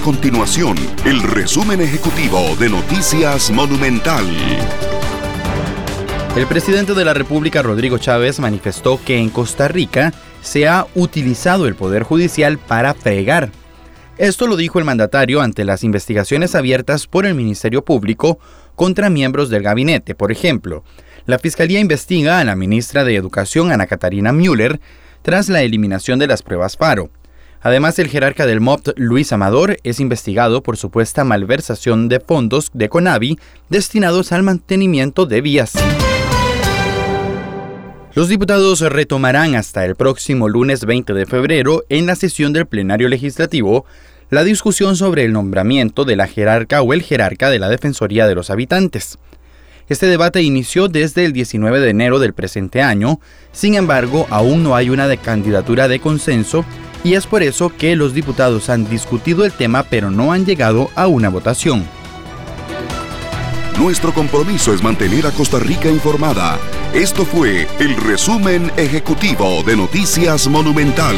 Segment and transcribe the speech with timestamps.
[0.00, 4.24] continuación el resumen ejecutivo de Noticias Monumental.
[6.36, 11.66] El presidente de la República, Rodrigo Chávez, manifestó que en Costa Rica se ha utilizado
[11.66, 13.50] el Poder Judicial para fregar.
[14.16, 18.38] Esto lo dijo el mandatario ante las investigaciones abiertas por el Ministerio Público
[18.76, 20.14] contra miembros del gabinete.
[20.14, 20.82] Por ejemplo,
[21.26, 24.80] la Fiscalía investiga a la ministra de Educación, Ana Catarina Müller,
[25.22, 27.10] tras la eliminación de las pruebas FARO.
[27.62, 32.88] Además, el jerarca del MOPT, Luis Amador, es investigado por supuesta malversación de fondos de
[32.88, 35.72] CONAVI destinados al mantenimiento de vías.
[38.14, 43.08] Los diputados retomarán hasta el próximo lunes 20 de febrero en la sesión del plenario
[43.08, 43.84] legislativo
[44.30, 48.34] la discusión sobre el nombramiento de la jerarca o el jerarca de la Defensoría de
[48.34, 49.18] los Habitantes.
[49.88, 53.20] Este debate inició desde el 19 de enero del presente año,
[53.52, 56.64] sin embargo aún no hay una candidatura de consenso
[57.04, 60.90] y es por eso que los diputados han discutido el tema pero no han llegado
[60.94, 61.86] a una votación.
[63.78, 66.58] Nuestro compromiso es mantener a Costa Rica informada.
[66.92, 71.16] Esto fue el resumen ejecutivo de Noticias Monumental.